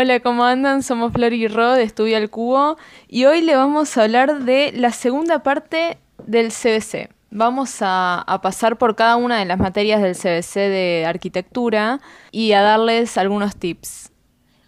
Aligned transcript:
Hola, 0.00 0.20
¿cómo 0.20 0.44
andan? 0.44 0.84
Somos 0.84 1.12
Flor 1.12 1.32
y 1.32 1.48
Ro 1.48 1.72
de 1.72 1.82
Estudio 1.82 2.18
al 2.18 2.30
Cubo 2.30 2.76
y 3.08 3.24
hoy 3.24 3.40
le 3.40 3.56
vamos 3.56 3.96
a 3.96 4.04
hablar 4.04 4.44
de 4.44 4.70
la 4.70 4.92
segunda 4.92 5.42
parte 5.42 5.98
del 6.24 6.52
CBC. 6.52 7.10
Vamos 7.32 7.78
a, 7.80 8.20
a, 8.20 8.40
pasar 8.40 8.78
por 8.78 8.94
cada 8.94 9.16
una 9.16 9.40
de 9.40 9.44
las 9.44 9.58
materias 9.58 10.00
del 10.00 10.14
CBC 10.14 10.54
de 10.54 11.04
arquitectura 11.04 11.98
y 12.30 12.52
a 12.52 12.62
darles 12.62 13.18
algunos 13.18 13.56
tips. 13.56 14.12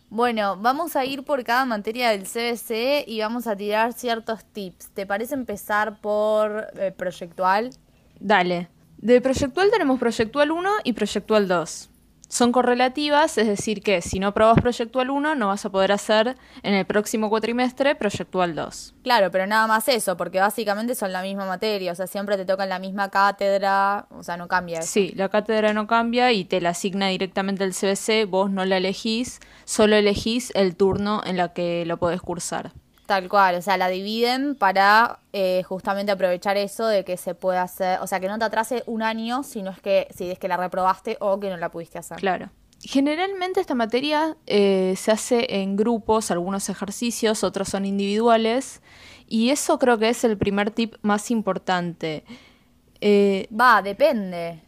Bueno, 0.08 0.56
vamos 0.56 0.96
a 0.96 1.04
ir 1.04 1.22
por 1.22 1.44
cada 1.44 1.64
materia 1.64 2.10
del 2.10 2.24
CBC 2.24 3.04
y 3.06 3.20
vamos 3.20 3.46
a 3.46 3.54
tirar 3.54 3.92
ciertos 3.92 4.44
tips. 4.44 4.90
¿Te 4.90 5.06
parece 5.06 5.34
empezar 5.34 6.00
por 6.00 6.66
eh, 6.76 6.90
proyectual? 6.90 7.70
Dale. 8.18 8.68
De 8.98 9.20
proyectual 9.20 9.70
tenemos 9.70 10.00
proyectual 10.00 10.50
1 10.50 10.70
y 10.82 10.92
proyectual 10.92 11.46
2 11.46 11.90
son 12.30 12.52
correlativas, 12.52 13.36
es 13.38 13.48
decir, 13.48 13.82
que 13.82 14.00
si 14.02 14.20
no 14.20 14.32
probas 14.32 14.60
Proyectual 14.60 15.10
1, 15.10 15.34
no 15.34 15.48
vas 15.48 15.64
a 15.64 15.70
poder 15.70 15.90
hacer 15.90 16.36
en 16.62 16.74
el 16.74 16.86
próximo 16.86 17.28
cuatrimestre 17.28 17.96
Proyectual 17.96 18.54
2. 18.54 18.94
Claro, 19.02 19.32
pero 19.32 19.48
nada 19.48 19.66
más 19.66 19.88
eso, 19.88 20.16
porque 20.16 20.38
básicamente 20.38 20.94
son 20.94 21.12
la 21.12 21.22
misma 21.22 21.44
materia, 21.44 21.90
o 21.90 21.94
sea, 21.96 22.06
siempre 22.06 22.36
te 22.36 22.44
tocan 22.44 22.68
la 22.68 22.78
misma 22.78 23.10
cátedra, 23.10 24.06
o 24.10 24.22
sea, 24.22 24.36
no 24.36 24.46
cambia. 24.46 24.78
Eso. 24.78 24.88
Sí, 24.88 25.12
la 25.16 25.28
cátedra 25.28 25.72
no 25.72 25.88
cambia 25.88 26.30
y 26.30 26.44
te 26.44 26.60
la 26.60 26.70
asigna 26.70 27.08
directamente 27.08 27.64
el 27.64 27.74
CBC, 27.74 28.30
vos 28.30 28.48
no 28.48 28.64
la 28.64 28.76
elegís, 28.76 29.40
solo 29.64 29.96
elegís 29.96 30.52
el 30.54 30.76
turno 30.76 31.22
en 31.26 31.36
la 31.36 31.52
que 31.52 31.84
lo 31.84 31.96
podés 31.96 32.22
cursar. 32.22 32.70
Tal 33.10 33.28
cual, 33.28 33.56
o 33.56 33.60
sea, 33.60 33.76
la 33.76 33.88
dividen 33.88 34.54
para 34.54 35.18
eh, 35.32 35.64
justamente 35.64 36.12
aprovechar 36.12 36.56
eso 36.56 36.86
de 36.86 37.04
que 37.04 37.16
se 37.16 37.34
pueda 37.34 37.62
hacer, 37.62 37.98
o 38.02 38.06
sea, 38.06 38.20
que 38.20 38.28
no 38.28 38.38
te 38.38 38.44
atrase 38.44 38.84
un 38.86 39.02
año, 39.02 39.42
sino 39.42 39.72
es 39.72 39.80
que 39.80 40.06
si 40.14 40.30
es 40.30 40.38
que 40.38 40.46
la 40.46 40.56
reprobaste 40.56 41.16
o 41.18 41.40
que 41.40 41.50
no 41.50 41.56
la 41.56 41.72
pudiste 41.72 41.98
hacer. 41.98 42.18
Claro. 42.18 42.50
Generalmente 42.78 43.58
esta 43.60 43.74
materia 43.74 44.36
eh, 44.46 44.94
se 44.96 45.10
hace 45.10 45.60
en 45.60 45.74
grupos, 45.74 46.30
algunos 46.30 46.68
ejercicios, 46.68 47.42
otros 47.42 47.70
son 47.70 47.84
individuales, 47.84 48.80
y 49.26 49.50
eso 49.50 49.80
creo 49.80 49.98
que 49.98 50.10
es 50.10 50.22
el 50.22 50.38
primer 50.38 50.70
tip 50.70 50.94
más 51.02 51.32
importante. 51.32 52.22
Eh, 53.00 53.48
Va, 53.52 53.82
depende. 53.82 54.60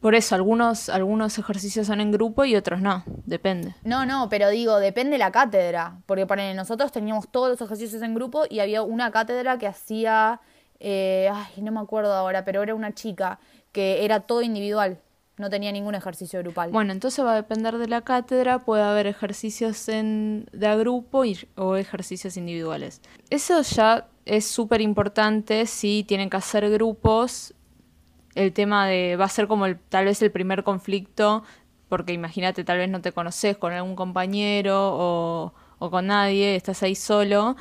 Por 0.00 0.14
eso, 0.14 0.34
algunos, 0.34 0.88
algunos 0.88 1.38
ejercicios 1.38 1.86
son 1.86 2.00
en 2.00 2.10
grupo 2.10 2.44
y 2.44 2.56
otros 2.56 2.80
no, 2.80 3.04
depende. 3.26 3.74
No, 3.84 4.06
no, 4.06 4.28
pero 4.30 4.48
digo, 4.48 4.78
depende 4.78 5.18
la 5.18 5.30
cátedra. 5.30 5.98
Porque 6.06 6.26
para 6.26 6.54
nosotros 6.54 6.90
teníamos 6.90 7.28
todos 7.30 7.50
los 7.50 7.60
ejercicios 7.60 8.02
en 8.02 8.14
grupo 8.14 8.44
y 8.48 8.60
había 8.60 8.82
una 8.82 9.10
cátedra 9.10 9.58
que 9.58 9.66
hacía, 9.66 10.40
eh, 10.78 11.30
ay, 11.32 11.62
no 11.62 11.70
me 11.70 11.80
acuerdo 11.80 12.14
ahora, 12.14 12.44
pero 12.44 12.62
era 12.62 12.74
una 12.74 12.94
chica 12.94 13.38
que 13.72 14.04
era 14.04 14.20
todo 14.20 14.40
individual. 14.40 14.98
No 15.36 15.50
tenía 15.50 15.72
ningún 15.72 15.94
ejercicio 15.94 16.40
grupal. 16.40 16.70
Bueno, 16.70 16.92
entonces 16.92 17.24
va 17.24 17.32
a 17.32 17.36
depender 17.36 17.78
de 17.78 17.88
la 17.88 18.02
cátedra, 18.02 18.58
puede 18.58 18.82
haber 18.82 19.06
ejercicios 19.06 19.88
en, 19.88 20.46
de 20.52 20.66
a 20.66 20.76
grupo 20.76 21.24
y, 21.24 21.38
o 21.56 21.76
ejercicios 21.76 22.36
individuales. 22.36 23.00
Eso 23.28 23.60
ya 23.62 24.08
es 24.26 24.46
súper 24.46 24.80
importante 24.80 25.66
si 25.66 26.04
tienen 26.06 26.28
que 26.30 26.36
hacer 26.36 26.68
grupos 26.70 27.54
el 28.34 28.52
tema 28.52 28.86
de 28.86 29.16
va 29.16 29.24
a 29.26 29.28
ser 29.28 29.48
como 29.48 29.66
el, 29.66 29.78
tal 29.78 30.04
vez 30.04 30.22
el 30.22 30.30
primer 30.30 30.64
conflicto, 30.64 31.42
porque 31.88 32.12
imagínate, 32.12 32.64
tal 32.64 32.78
vez 32.78 32.88
no 32.88 33.00
te 33.00 33.12
conoces 33.12 33.56
con 33.56 33.72
algún 33.72 33.96
compañero 33.96 34.92
o, 34.92 35.54
o 35.78 35.90
con 35.90 36.06
nadie, 36.06 36.56
estás 36.56 36.82
ahí 36.82 36.94
solo 36.94 37.56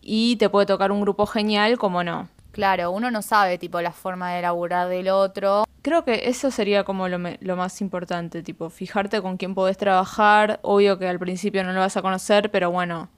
y 0.00 0.36
te 0.36 0.48
puede 0.48 0.66
tocar 0.66 0.92
un 0.92 1.00
grupo 1.00 1.26
genial 1.26 1.78
como 1.78 2.04
no. 2.04 2.28
Claro, 2.52 2.90
uno 2.90 3.10
no 3.10 3.22
sabe 3.22 3.56
tipo 3.56 3.80
la 3.80 3.92
forma 3.92 4.32
de 4.32 4.42
laburar 4.42 4.88
del 4.88 5.08
otro. 5.08 5.64
Creo 5.80 6.04
que 6.04 6.28
eso 6.28 6.50
sería 6.50 6.84
como 6.84 7.08
lo, 7.08 7.18
lo, 7.40 7.56
más 7.56 7.80
importante, 7.80 8.42
tipo 8.42 8.68
fijarte 8.68 9.22
con 9.22 9.36
quién 9.38 9.54
podés 9.54 9.78
trabajar. 9.78 10.60
Obvio 10.62 10.98
que 10.98 11.08
al 11.08 11.18
principio 11.18 11.64
no 11.64 11.72
lo 11.72 11.80
vas 11.80 11.96
a 11.96 12.02
conocer, 12.02 12.50
pero 12.50 12.70
bueno, 12.70 13.08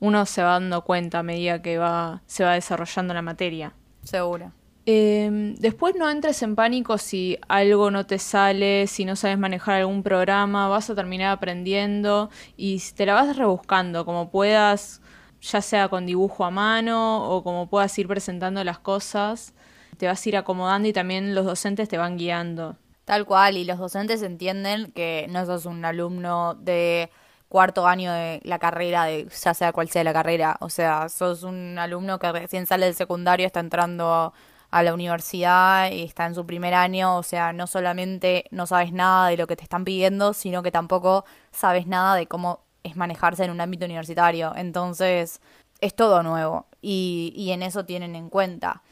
uno 0.00 0.26
se 0.26 0.42
va 0.42 0.54
dando 0.54 0.82
cuenta 0.82 1.20
a 1.20 1.22
medida 1.22 1.62
que 1.62 1.78
va, 1.78 2.22
se 2.26 2.44
va 2.44 2.54
desarrollando 2.54 3.14
la 3.14 3.22
materia. 3.22 3.72
Seguro. 4.02 4.52
Eh, 4.84 5.54
después 5.58 5.94
no 5.96 6.10
entres 6.10 6.42
en 6.42 6.56
pánico 6.56 6.98
si 6.98 7.38
algo 7.48 7.90
no 7.92 8.04
te 8.04 8.18
sale, 8.18 8.86
si 8.88 9.04
no 9.04 9.14
sabes 9.14 9.38
manejar 9.38 9.76
algún 9.76 10.02
programa, 10.02 10.68
vas 10.68 10.90
a 10.90 10.94
terminar 10.94 11.30
aprendiendo 11.32 12.30
y 12.56 12.82
te 12.96 13.06
la 13.06 13.14
vas 13.14 13.36
rebuscando 13.36 14.04
como 14.04 14.30
puedas, 14.30 15.00
ya 15.40 15.60
sea 15.60 15.88
con 15.88 16.04
dibujo 16.06 16.44
a 16.44 16.50
mano 16.50 17.30
o 17.30 17.44
como 17.44 17.68
puedas 17.68 17.96
ir 17.98 18.08
presentando 18.08 18.64
las 18.64 18.80
cosas, 18.80 19.54
te 19.98 20.06
vas 20.08 20.24
a 20.24 20.28
ir 20.28 20.36
acomodando 20.36 20.88
y 20.88 20.92
también 20.92 21.34
los 21.34 21.46
docentes 21.46 21.88
te 21.88 21.98
van 21.98 22.18
guiando. 22.18 22.76
Tal 23.04 23.24
cual, 23.24 23.56
y 23.56 23.64
los 23.64 23.78
docentes 23.78 24.22
entienden 24.22 24.92
que 24.92 25.26
no 25.30 25.44
sos 25.46 25.66
un 25.66 25.84
alumno 25.84 26.54
de 26.54 27.10
cuarto 27.48 27.86
año 27.86 28.12
de 28.12 28.40
la 28.44 28.58
carrera, 28.58 29.04
de 29.04 29.28
ya 29.28 29.54
sea 29.54 29.72
cual 29.72 29.88
sea 29.90 30.04
la 30.04 30.12
carrera, 30.12 30.56
o 30.60 30.70
sea, 30.70 31.08
sos 31.08 31.42
un 31.42 31.78
alumno 31.78 32.18
que 32.18 32.32
recién 32.32 32.66
sale 32.66 32.86
del 32.86 32.94
secundario, 32.94 33.46
está 33.46 33.60
entrando 33.60 34.32
a 34.72 34.82
la 34.82 34.94
universidad 34.94 35.92
y 35.92 36.02
está 36.02 36.26
en 36.26 36.34
su 36.34 36.46
primer 36.46 36.72
año, 36.74 37.16
o 37.18 37.22
sea, 37.22 37.52
no 37.52 37.66
solamente 37.66 38.46
no 38.50 38.66
sabes 38.66 38.90
nada 38.92 39.28
de 39.28 39.36
lo 39.36 39.46
que 39.46 39.54
te 39.54 39.62
están 39.62 39.84
pidiendo, 39.84 40.32
sino 40.32 40.62
que 40.62 40.72
tampoco 40.72 41.26
sabes 41.52 41.86
nada 41.86 42.16
de 42.16 42.26
cómo 42.26 42.60
es 42.82 42.96
manejarse 42.96 43.44
en 43.44 43.50
un 43.50 43.60
ámbito 43.60 43.84
universitario. 43.84 44.54
Entonces, 44.56 45.40
es 45.80 45.94
todo 45.94 46.22
nuevo 46.22 46.66
y, 46.80 47.34
y 47.36 47.50
en 47.52 47.62
eso 47.62 47.84
tienen 47.84 48.16
en 48.16 48.30
cuenta. 48.30 48.82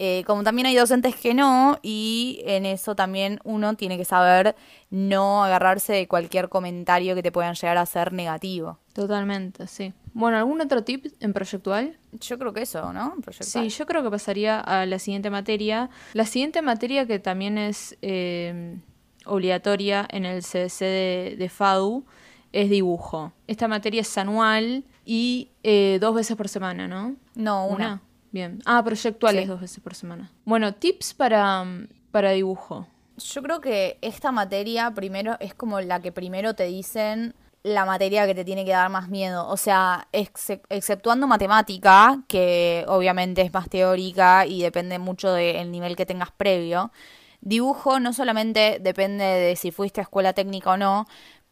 Eh, 0.00 0.22
como 0.26 0.44
también 0.44 0.66
hay 0.66 0.76
docentes 0.76 1.16
que 1.16 1.34
no, 1.34 1.80
y 1.82 2.42
en 2.46 2.66
eso 2.66 2.94
también 2.94 3.40
uno 3.42 3.74
tiene 3.74 3.96
que 3.98 4.04
saber 4.04 4.54
no 4.90 5.42
agarrarse 5.42 5.92
de 5.92 6.06
cualquier 6.06 6.48
comentario 6.48 7.16
que 7.16 7.22
te 7.22 7.32
puedan 7.32 7.54
llegar 7.54 7.78
a 7.78 7.86
ser 7.86 8.12
negativo. 8.12 8.78
Totalmente, 8.92 9.66
sí. 9.66 9.92
Bueno, 10.12 10.36
¿algún 10.36 10.60
otro 10.60 10.84
tip 10.84 11.06
en 11.20 11.32
proyectual? 11.32 11.98
Yo 12.12 12.38
creo 12.38 12.52
que 12.52 12.62
eso, 12.62 12.92
¿no? 12.92 13.16
Sí, 13.40 13.68
yo 13.70 13.86
creo 13.86 14.02
que 14.04 14.10
pasaría 14.10 14.60
a 14.60 14.86
la 14.86 14.98
siguiente 15.00 15.30
materia. 15.30 15.90
La 16.12 16.26
siguiente 16.26 16.62
materia 16.62 17.06
que 17.06 17.18
también 17.18 17.58
es 17.58 17.96
eh, 18.02 18.78
obligatoria 19.26 20.06
en 20.10 20.24
el 20.24 20.42
CDC 20.42 20.80
de, 21.38 21.50
FADU 21.52 22.04
es 22.52 22.70
dibujo. 22.70 23.32
Esta 23.46 23.68
materia 23.68 24.00
es 24.00 24.18
anual 24.18 24.84
y 25.04 25.50
eh, 25.62 25.98
dos 26.00 26.14
veces 26.14 26.36
por 26.36 26.48
semana, 26.48 26.88
¿no? 26.88 27.16
No, 27.34 27.66
una. 27.66 28.02
Bien. 28.30 28.60
Ah, 28.66 28.82
proyectuales 28.84 29.48
dos 29.48 29.60
veces 29.60 29.80
por 29.80 29.94
semana. 29.94 30.30
Bueno, 30.44 30.74
tips 30.74 31.14
para, 31.14 31.64
para 32.10 32.30
dibujo. 32.32 32.86
Yo 33.16 33.42
creo 33.42 33.60
que 33.60 33.98
esta 34.00 34.32
materia 34.32 34.90
primero 34.92 35.36
es 35.40 35.54
como 35.54 35.80
la 35.80 36.00
que 36.00 36.12
primero 36.12 36.54
te 36.54 36.64
dicen 36.64 37.34
la 37.62 37.84
materia 37.84 38.26
que 38.26 38.34
te 38.34 38.44
tiene 38.44 38.64
que 38.64 38.70
dar 38.70 38.90
más 38.90 39.08
miedo. 39.08 39.48
O 39.48 39.56
sea, 39.56 40.08
exceptuando 40.12 41.26
matemática, 41.26 42.22
que 42.28 42.84
obviamente 42.86 43.42
es 43.42 43.52
más 43.52 43.68
teórica 43.68 44.46
y 44.46 44.62
depende 44.62 44.98
mucho 44.98 45.32
del 45.32 45.70
nivel 45.70 45.96
que 45.96 46.06
tengas 46.06 46.30
previo. 46.30 46.92
Dibujo 47.40 48.00
no 48.00 48.12
solamente 48.12 48.78
depende 48.80 49.24
de 49.24 49.56
si 49.56 49.70
fuiste 49.70 50.00
a 50.00 50.02
escuela 50.02 50.32
técnica 50.32 50.72
o 50.72 50.76
no, 50.76 51.06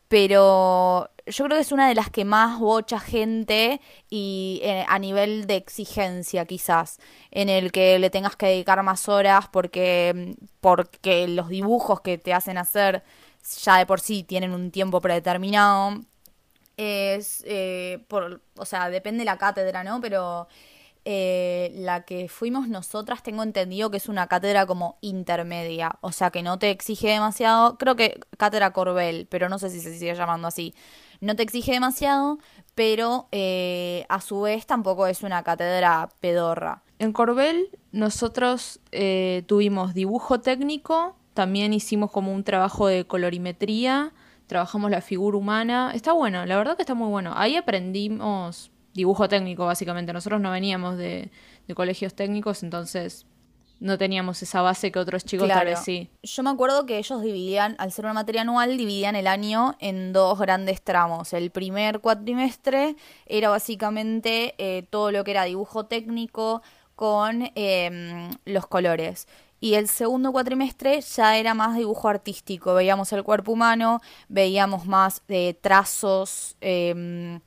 pero 0.09 1.11
yo 1.27 1.45
creo 1.45 1.57
que 1.57 1.63
es 1.63 1.73
una 1.73 1.89
de 1.89 1.95
las 1.95 2.11
que 2.11 2.25
más 2.25 2.59
bocha 2.61 3.01
gente 3.01 3.81
y 4.09 4.61
eh, 4.63 4.85
a 4.89 4.99
nivel 4.99 5.47
de 5.47 5.57
exigencia 5.57 6.45
quizás, 6.47 6.99
en 7.31 7.49
el 7.49 7.73
que 7.73 7.99
le 7.99 8.11
tengas 8.11 8.37
que 8.37 8.47
dedicar 8.47 8.83
más 8.83 9.09
horas 9.09 9.49
porque, 9.53 10.37
porque 10.61 11.27
los 11.29 11.49
dibujos 11.49 12.01
que 12.01 12.19
te 12.19 12.33
hacen 12.33 12.59
hacer 12.59 13.03
ya 13.63 13.79
de 13.79 13.87
por 13.87 14.01
sí 14.01 14.23
tienen 14.23 14.53
un 14.53 14.71
tiempo 14.71 15.01
predeterminado. 15.01 16.01
Es, 16.77 17.43
eh, 17.47 18.05
por, 18.09 18.43
o 18.57 18.65
sea, 18.67 18.91
depende 18.91 19.21
de 19.21 19.25
la 19.25 19.39
cátedra, 19.39 19.83
¿no? 19.83 20.01
Pero 20.01 20.47
eh, 21.09 21.71
la 21.77 22.03
que 22.03 22.29
fuimos 22.29 22.69
nosotras 22.69 23.23
tengo 23.23 23.45
entendido 23.45 23.93
que 23.93 23.99
es 23.99 24.09
una 24.09 24.27
cátedra 24.27 24.67
como 24.67 24.99
intermedia, 25.03 25.99
o 26.01 26.11
sea 26.11 26.33
que 26.33 26.43
no 26.43 26.59
te 26.59 26.71
exige 26.71 27.07
demasiado, 27.07 27.79
creo 27.79 27.95
que 27.95 28.19
cátedra 28.37 28.73
Corbel, 28.73 29.29
pero 29.31 29.49
no 29.49 29.61
sé 29.61 29.71
si 29.71 29.79
se 29.79 29.97
sigue 29.97 30.17
llamando 30.17 30.49
así, 30.49 30.75
no 31.21 31.37
te 31.37 31.45
exige 31.45 31.71
demasiado, 31.71 32.41
pero 32.75 33.29
eh, 33.31 34.05
a 34.09 34.21
su 34.21 34.41
vez 34.41 34.67
tampoco 34.67 35.07
es 35.07 35.23
una 35.23 35.45
cátedra 35.45 36.09
pedorra. 36.19 36.83
En 36.99 37.13
Corbel 37.13 37.71
nosotros 37.93 38.81
eh, 38.91 39.45
tuvimos 39.47 39.95
dibujo 39.95 40.41
técnico, 40.41 41.15
también 41.35 41.73
hicimos 41.73 42.11
como 42.11 42.33
un 42.33 42.43
trabajo 42.43 42.89
de 42.89 43.07
colorimetría, 43.07 44.13
trabajamos 44.49 44.91
la 44.91 45.03
figura 45.03 45.37
humana, 45.37 45.93
está 45.95 46.11
bueno, 46.11 46.45
la 46.47 46.57
verdad 46.57 46.75
que 46.75 46.83
está 46.83 46.95
muy 46.95 47.11
bueno, 47.11 47.33
ahí 47.37 47.55
aprendimos 47.55 48.73
dibujo 48.97 49.29
técnico, 49.29 49.67
básicamente. 49.67 50.13
Nosotros 50.13 50.41
no 50.41 50.51
veníamos 50.51 50.97
de, 50.97 51.31
colegios 51.75 52.15
técnicos, 52.15 52.63
entonces 52.63 53.27
no 53.79 53.99
teníamos 53.99 54.43
esa 54.43 54.63
base 54.63 54.91
que 54.91 54.99
otros 54.99 55.25
chicos 55.25 55.49
tal 55.49 55.67
vez 55.67 55.81
sí. 55.81 56.09
Yo 56.23 56.43
me 56.43 56.49
acuerdo 56.49 56.87
que 56.87 56.97
ellos 56.97 57.21
dividían, 57.23 57.77
al 57.79 57.93
ser 57.93 58.07
una 58.07 58.15
materia 58.15 58.41
anual, 58.41 58.79
dividían 58.79 59.15
el 59.15 59.27
año 59.27 59.77
en 59.81 60.15
dos 60.15 60.39
grandes 60.39 60.83
tramos. 60.83 61.35
El 61.35 61.51
primer 61.51 62.01
cuatrimestre 62.01 62.97
era 63.27 63.51
básicamente 63.51 64.55
eh, 64.57 64.87
todo 64.89 65.13
lo 65.13 65.25
que 65.25 65.33
era 65.33 65.45
dibujo 65.45 65.85
técnico 65.85 66.63
con 66.95 67.51
em, 67.55 68.31
los 68.47 68.67
colores. 68.67 69.29
Y 69.61 69.75
el 69.75 69.89
segundo 69.89 70.33
cuatrimestre 70.33 71.01
ya 71.01 71.37
era 71.37 71.55
más 71.55 71.77
dibujo 71.77 72.09
artístico. 72.09 72.75
Veíamos 72.75 73.13
el 73.13 73.25
cuerpo 73.25 73.53
humano, 73.53 74.01
veíamos 74.29 74.87
más 74.87 75.23
de 75.29 75.59
trazos, 75.61 76.57
em, 76.61 77.41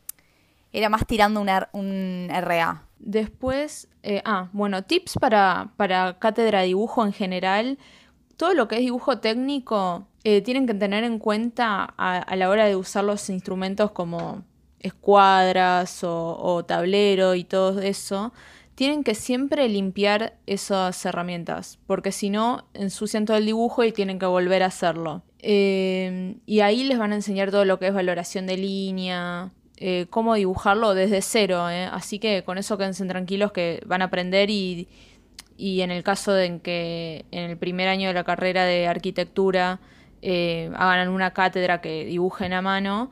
era 0.71 0.89
más 0.89 1.06
tirando 1.06 1.42
un, 1.42 1.50
un 1.74 2.30
RA. 2.30 2.83
Después, 3.00 3.88
eh, 4.04 4.21
ah, 4.25 4.50
bueno, 4.51 4.83
tips 4.83 5.16
para, 5.19 5.71
para 5.77 6.19
cátedra 6.19 6.62
de 6.62 6.68
dibujo 6.68 7.06
en 7.06 7.13
general. 7.13 7.77
Todo 8.38 8.54
lo 8.54 8.68
que 8.68 8.75
es 8.75 8.81
dibujo 8.81 9.19
técnico 9.19 10.07
eh, 10.24 10.42
tienen 10.42 10.68
que 10.68 10.74
tener 10.74 11.04
en 11.04 11.18
cuenta 11.19 11.94
a, 11.98 12.36
la 12.36 12.50
hora 12.50 12.66
de 12.66 12.75
usar 12.75 13.04
los 13.04 13.30
instrumentos 13.30 13.92
como 13.92 14.44
escuadras 14.80 16.04
o, 16.04 16.63
tablero 16.66 17.36
y 17.36 17.44
todo 17.44 17.81
eso. 17.81 18.33
Tienen 18.75 19.04
que 19.04 19.15
siempre 19.15 19.68
limpiar 19.68 20.38
esas 20.45 21.06
herramientas, 21.06 21.80
porque 21.86 22.13
si 22.13 22.30
no, 22.30 22.65
ensucian 22.74 23.25
todo 23.25 23.36
el 23.36 23.45
dibujo 23.45 23.83
y 23.83 23.92
tienen 23.92 24.19
que 24.19 24.25
volver 24.25 24.63
a 24.63 24.68
hacerlo. 24.68 25.24
Eh, 25.39 26.38
y 26.45 26.62
ahí 26.62 26.83
les 26.83 26.98
van 26.98 27.12
a 27.12 27.15
enseñar 27.15 27.51
todo 27.51 27.65
lo 27.65 27.80
que 27.80 27.88
es 27.88 27.94
valoración 27.94 28.45
de 28.45 28.57
línea, 28.57 29.51
eh, 29.81 30.07
cómo 30.09 30.35
dibujarlo 30.35 30.93
desde 30.93 31.21
cero. 31.21 31.69
¿eh? 31.69 31.85
Así 31.85 32.19
que 32.19 32.43
con 32.43 32.57
eso 32.57 32.77
quédense 32.77 33.05
tranquilos 33.05 33.53
que 33.53 33.81
van 33.85 34.01
a 34.01 34.05
aprender 34.05 34.49
y, 34.49 34.89
y 35.55 35.81
en 35.81 35.89
el 35.89 36.03
caso 36.03 36.33
de 36.33 36.59
que 36.59 37.25
en 37.31 37.49
el 37.49 37.57
primer 37.57 37.87
año 37.87 38.09
de 38.09 38.13
la 38.13 38.25
carrera 38.25 38.65
de 38.65 38.87
arquitectura 38.87 39.79
eh, 40.21 40.69
hagan 40.75 40.99
alguna 40.99 41.31
cátedra 41.31 41.79
que 41.79 42.03
dibujen 42.03 42.51
a 42.51 42.61
mano, 42.61 43.09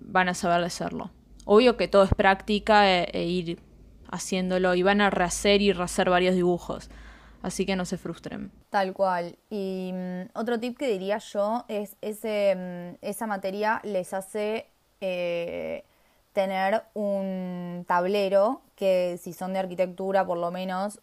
van 0.00 0.28
a 0.28 0.34
saber 0.34 0.62
hacerlo. 0.62 1.10
Obvio 1.44 1.76
que 1.76 1.88
todo 1.88 2.04
es 2.04 2.14
práctica 2.14 2.88
e, 2.88 3.24
ir 3.24 3.58
haciéndolo 4.10 4.74
y 4.74 4.82
van 4.82 5.00
a 5.00 5.10
rehacer 5.10 5.62
y 5.62 5.72
rehacer 5.72 6.10
varios 6.10 6.34
dibujos. 6.34 6.90
Así 7.42 7.66
que 7.66 7.74
no 7.76 7.84
se 7.84 7.98
frustren. 7.98 8.52
Tal 8.70 8.92
cual. 8.92 9.36
Y 9.50 9.90
mm, 9.92 10.38
otro 10.38 10.60
tip 10.60 10.78
que 10.78 10.86
diría 10.86 11.18
yo 11.18 11.64
es 11.68 11.96
ese, 12.00 12.54
mm, 12.54 13.04
esa 13.04 13.26
materia 13.26 13.80
les 13.84 14.14
hace 14.14 14.71
eh, 15.02 15.84
tener 16.32 16.84
un 16.94 17.84
tablero 17.86 18.62
que 18.76 19.18
si 19.22 19.32
son 19.32 19.52
de 19.52 19.58
arquitectura 19.58 20.24
por 20.24 20.38
lo 20.38 20.50
menos 20.50 21.00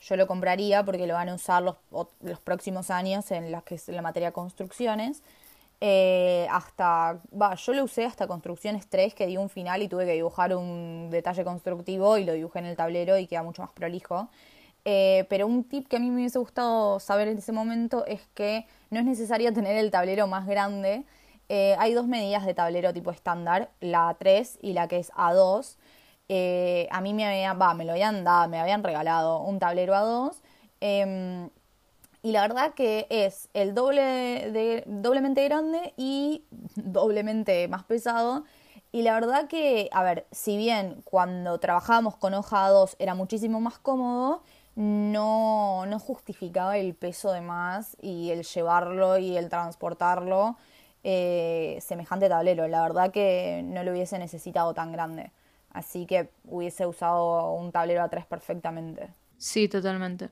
yo 0.00 0.16
lo 0.16 0.26
compraría 0.26 0.84
porque 0.84 1.06
lo 1.06 1.14
van 1.14 1.28
a 1.28 1.34
usar 1.34 1.62
los, 1.62 1.76
los 2.20 2.40
próximos 2.40 2.90
años 2.90 3.30
en 3.30 3.52
las 3.52 3.62
que 3.62 3.76
es 3.76 3.88
la 3.88 4.02
materia 4.02 4.32
construcciones. 4.32 5.22
Eh, 5.80 6.46
hasta, 6.50 7.20
va, 7.40 7.54
yo 7.56 7.74
lo 7.74 7.84
usé 7.84 8.04
hasta 8.04 8.26
construcciones 8.26 8.86
3 8.88 9.14
que 9.14 9.26
di 9.26 9.36
un 9.36 9.50
final 9.50 9.82
y 9.82 9.88
tuve 9.88 10.06
que 10.06 10.12
dibujar 10.12 10.54
un 10.56 11.10
detalle 11.10 11.44
constructivo 11.44 12.16
y 12.16 12.24
lo 12.24 12.32
dibujé 12.32 12.60
en 12.60 12.66
el 12.66 12.76
tablero 12.76 13.18
y 13.18 13.26
queda 13.26 13.42
mucho 13.42 13.62
más 13.62 13.70
prolijo. 13.72 14.28
Eh, 14.84 15.26
pero 15.28 15.46
un 15.46 15.64
tip 15.64 15.88
que 15.88 15.96
a 15.96 15.98
mí 15.98 16.10
me 16.10 16.16
hubiese 16.16 16.38
gustado 16.38 17.00
saber 17.00 17.28
en 17.28 17.38
ese 17.38 17.52
momento 17.52 18.04
es 18.06 18.20
que 18.34 18.66
no 18.90 19.00
es 19.00 19.06
necesario 19.06 19.52
tener 19.52 19.76
el 19.76 19.90
tablero 19.90 20.26
más 20.26 20.46
grande, 20.46 21.04
eh, 21.48 21.76
hay 21.78 21.94
dos 21.94 22.06
medidas 22.06 22.46
de 22.46 22.54
tablero 22.54 22.92
tipo 22.92 23.10
estándar, 23.10 23.70
la 23.80 24.10
A3 24.10 24.58
y 24.62 24.72
la 24.72 24.88
que 24.88 24.98
es 24.98 25.12
A2. 25.12 25.76
Eh, 26.28 26.88
a 26.90 27.00
mí 27.00 27.12
me 27.12 27.26
habían, 27.26 27.60
va, 27.60 27.74
me 27.74 27.84
lo 27.84 27.92
habían 27.92 28.24
dado, 28.24 28.48
me 28.48 28.58
habían 28.58 28.82
regalado 28.82 29.40
un 29.40 29.58
tablero 29.58 29.94
A2. 29.94 30.36
Em, 30.80 31.50
y 32.22 32.32
la 32.32 32.42
verdad 32.42 32.74
que 32.74 33.06
es 33.10 33.48
el 33.52 33.74
doble 33.74 34.84
doblemente 34.86 35.44
grande 35.44 35.92
y 35.96 36.44
doblemente 36.76 37.68
más 37.68 37.84
pesado. 37.84 38.44
Y 38.92 39.02
la 39.02 39.14
verdad 39.14 39.48
que, 39.48 39.90
a 39.92 40.02
ver, 40.04 40.26
si 40.30 40.56
bien 40.56 41.02
cuando 41.04 41.58
trabajábamos 41.58 42.16
con 42.16 42.32
hoja 42.32 42.68
A2 42.68 42.94
era 42.98 43.14
muchísimo 43.14 43.60
más 43.60 43.78
cómodo, 43.78 44.42
no, 44.76 45.84
no 45.86 45.98
justificaba 45.98 46.78
el 46.78 46.94
peso 46.94 47.32
de 47.32 47.40
más 47.40 47.96
y 48.00 48.30
el 48.30 48.44
llevarlo 48.44 49.18
y 49.18 49.36
el 49.36 49.48
transportarlo. 49.48 50.56
Eh, 51.06 51.78
semejante 51.82 52.28
tablero. 52.30 52.66
La 52.66 52.82
verdad 52.82 53.10
que 53.10 53.62
no 53.62 53.84
lo 53.84 53.92
hubiese 53.92 54.18
necesitado 54.18 54.72
tan 54.72 54.90
grande. 54.90 55.30
Así 55.70 56.06
que 56.06 56.30
hubiese 56.46 56.86
usado 56.86 57.52
un 57.52 57.72
tablero 57.72 58.02
a 58.02 58.08
tres 58.08 58.24
perfectamente. 58.24 59.10
Sí, 59.36 59.68
totalmente. 59.68 60.30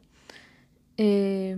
Eh, 0.96 1.56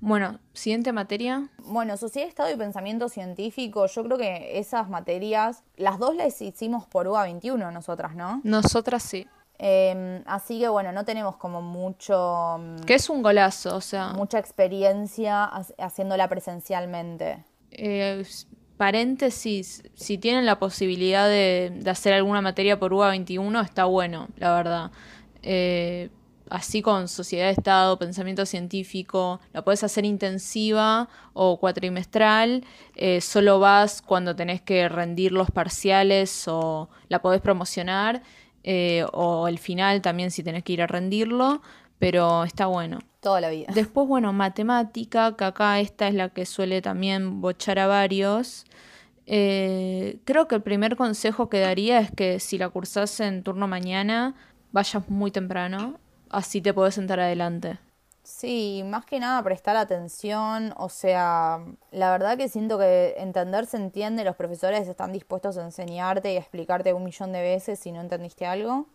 bueno, 0.00 0.38
siguiente 0.52 0.92
materia. 0.92 1.50
Bueno, 1.58 1.96
Sociedad, 1.96 2.28
Estado 2.28 2.50
y 2.50 2.56
Pensamiento 2.56 3.08
Científico, 3.08 3.86
yo 3.86 4.04
creo 4.04 4.18
que 4.18 4.58
esas 4.58 4.88
materias, 4.88 5.64
las 5.76 5.98
dos 5.98 6.14
las 6.14 6.40
hicimos 6.40 6.86
por 6.86 7.08
UA 7.08 7.24
21 7.24 7.70
nosotras, 7.72 8.14
¿no? 8.14 8.40
Nosotras 8.44 9.02
sí. 9.02 9.26
Em, 9.58 10.22
así 10.26 10.60
que 10.60 10.68
bueno, 10.68 10.92
no 10.92 11.04
tenemos 11.04 11.36
como 11.36 11.62
mucho... 11.62 12.58
Mm, 12.60 12.84
que 12.84 12.94
es 12.94 13.08
un 13.08 13.22
golazo, 13.22 13.74
o 13.74 13.80
sea... 13.80 14.12
Mucha 14.12 14.38
experiencia 14.38 15.44
haciéndola 15.78 16.28
presencialmente. 16.28 17.42
Eh, 17.78 18.24
paréntesis, 18.78 19.82
si 19.94 20.16
tienen 20.16 20.46
la 20.46 20.58
posibilidad 20.58 21.28
de, 21.28 21.82
hacer 21.86 22.14
alguna 22.14 22.40
materia 22.40 22.78
por 22.78 22.92
UA 22.92 23.10
21, 23.10 23.60
está 23.60 23.84
bueno, 23.84 24.28
la 24.36 24.54
verdad. 24.54 24.90
Eh, 25.42 26.08
así 26.48 26.80
con 26.80 27.08
sociedad 27.08 27.46
de 27.46 27.52
Estado, 27.52 27.98
pensamiento 27.98 28.46
científico, 28.46 29.40
la 29.52 29.62
puedes 29.62 29.84
hacer 29.84 30.06
intensiva 30.06 31.08
o 31.34 31.58
cuatrimestral, 31.58 32.64
eh, 32.94 33.20
solo 33.20 33.60
vas 33.60 34.00
cuando 34.00 34.34
tenés 34.34 34.62
que 34.62 34.88
rendir 34.88 35.32
los 35.32 35.50
parciales 35.50 36.48
o 36.48 36.88
la 37.08 37.20
podés 37.20 37.40
promocionar, 37.40 38.22
o 39.12 39.46
el 39.46 39.58
final 39.58 40.02
también 40.02 40.32
si 40.32 40.42
tenés 40.42 40.64
que 40.64 40.72
ir 40.72 40.82
a 40.82 40.88
rendirlo, 40.88 41.62
pero 41.98 42.44
está 42.44 42.66
bueno. 42.66 42.98
Toda 43.20 43.40
la 43.40 43.50
vida. 43.50 43.72
Después, 43.74 44.06
bueno, 44.06 44.32
matemática, 44.32 45.36
que 45.36 45.44
acá 45.44 45.80
esta 45.80 46.08
es 46.08 46.14
la 46.14 46.28
que 46.28 46.46
suele 46.46 46.82
también 46.82 47.40
bochar 47.40 47.78
a 47.78 47.86
varios. 47.86 48.64
Eh, 49.26 50.20
creo 50.24 50.46
que 50.46 50.54
el 50.54 50.62
primer 50.62 50.96
consejo 50.96 51.48
que 51.48 51.58
daría 51.58 51.98
es 51.98 52.10
que 52.10 52.38
si 52.38 52.58
la 52.58 52.68
cursas 52.68 53.18
en 53.20 53.42
turno 53.42 53.66
mañana, 53.66 54.34
vayas 54.70 55.08
muy 55.08 55.30
temprano, 55.30 55.98
así 56.30 56.60
te 56.60 56.72
puedes 56.72 56.94
sentar 56.94 57.18
adelante. 57.18 57.78
Sí, 58.22 58.82
más 58.84 59.06
que 59.06 59.20
nada 59.20 59.40
prestar 59.44 59.76
atención, 59.76 60.74
o 60.76 60.88
sea, 60.88 61.60
la 61.92 62.10
verdad 62.10 62.36
que 62.36 62.48
siento 62.48 62.76
que 62.76 63.14
entender 63.18 63.66
se 63.66 63.76
entiende, 63.76 64.24
los 64.24 64.34
profesores 64.34 64.88
están 64.88 65.12
dispuestos 65.12 65.56
a 65.56 65.64
enseñarte 65.64 66.32
y 66.32 66.36
a 66.36 66.40
explicarte 66.40 66.92
un 66.92 67.04
millón 67.04 67.30
de 67.32 67.40
veces 67.40 67.78
si 67.78 67.92
no 67.92 68.00
entendiste 68.00 68.44
algo. 68.44 68.86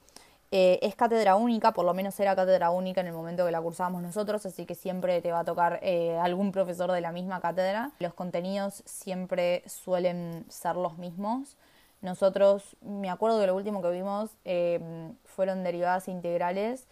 Eh, 0.53 0.79
es 0.81 0.95
cátedra 0.95 1.35
única, 1.35 1.71
por 1.71 1.85
lo 1.85 1.93
menos 1.93 2.19
era 2.19 2.35
cátedra 2.35 2.71
única 2.71 2.99
en 2.99 3.07
el 3.07 3.13
momento 3.13 3.45
que 3.45 3.51
la 3.53 3.61
cursábamos 3.61 4.01
nosotros, 4.01 4.45
así 4.45 4.65
que 4.65 4.75
siempre 4.75 5.21
te 5.21 5.31
va 5.31 5.39
a 5.39 5.43
tocar 5.45 5.79
eh, 5.81 6.17
algún 6.17 6.51
profesor 6.51 6.91
de 6.91 6.99
la 6.99 7.13
misma 7.13 7.39
cátedra. 7.39 7.91
Los 7.99 8.13
contenidos 8.13 8.83
siempre 8.85 9.63
suelen 9.65 10.45
ser 10.49 10.75
los 10.75 10.97
mismos. 10.97 11.55
Nosotros, 12.01 12.75
me 12.81 13.09
acuerdo 13.09 13.39
que 13.39 13.47
lo 13.47 13.55
último 13.55 13.81
que 13.81 13.91
vimos 13.91 14.31
em, 14.43 15.15
fueron 15.23 15.63
derivadas 15.63 16.09
integrales 16.09 16.87